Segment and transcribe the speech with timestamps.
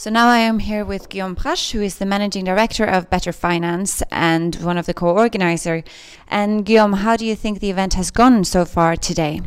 [0.00, 3.32] So now I am here with Guillaume Prache, who is the managing director of Better
[3.32, 5.84] Finance and one of the co-organizer.
[6.26, 9.42] And Guillaume, how do you think the event has gone so far today?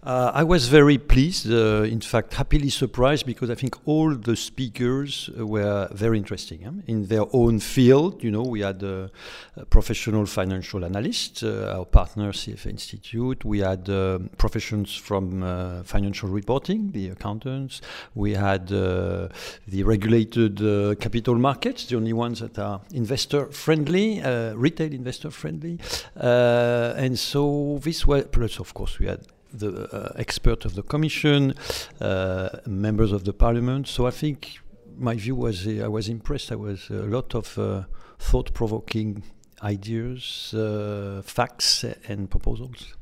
[0.00, 4.36] Uh, I was very pleased, uh, in fact, happily surprised because I think all the
[4.36, 8.22] speakers were very interesting in their own field.
[8.22, 9.10] You know, we had a,
[9.56, 13.44] a professional financial analyst, uh, our partner CFA Institute.
[13.44, 17.80] We had um, professions from uh, financial reporting, the accountants.
[18.14, 19.28] We had uh,
[19.66, 24.22] the regulated uh, capital markets, the only ones that are investor friendly,
[24.54, 25.80] retail investor friendly.
[26.14, 31.54] and so this was, plus, of course, we had the uh, expert of the commission,
[32.00, 33.88] uh, members of the parliament.
[33.88, 34.58] So I think
[34.98, 36.48] my view was uh, I was impressed.
[36.48, 37.84] There was a lot of uh,
[38.18, 39.22] thought-provoking
[39.62, 42.94] ideas, uh, facts, and proposals.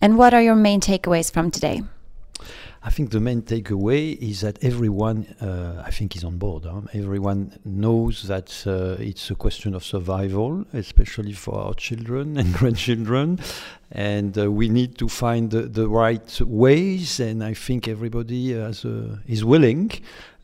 [0.00, 1.82] And what are your main takeaways from today?
[2.84, 6.64] I think the main takeaway is that everyone, uh, I think, is on board.
[6.64, 6.80] Huh?
[6.92, 13.38] Everyone knows that uh, it's a question of survival, especially for our children and grandchildren,
[13.92, 17.20] and uh, we need to find the, the, right ways.
[17.20, 18.84] And I think everybody has,
[19.26, 19.90] is willing.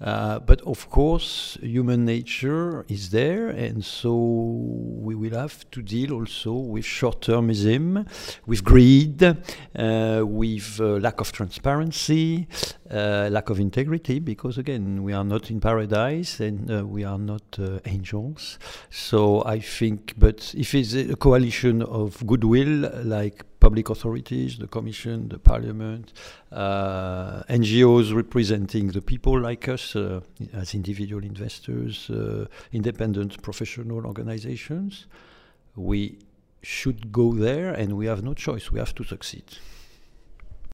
[0.00, 6.12] Uh, but of course, human nature is there, and so we will have to deal
[6.12, 8.06] also with short-termism,
[8.46, 12.46] with greed, uh, with uh, lack of transparency,
[12.90, 17.18] uh, lack of integrity, because again, we are not in paradise and uh, we are
[17.18, 18.58] not uh, angels.
[18.90, 25.28] So I think, but if it's a coalition of goodwill, like public authorities, the Commission,
[25.28, 26.12] the Parliament,
[26.52, 30.20] uh, NGOs representing the people like us uh,
[30.52, 35.06] as individual investors, uh, independent professional organizations.
[35.76, 36.18] We
[36.62, 38.70] should go there and we have no choice.
[38.70, 39.44] We have to succeed.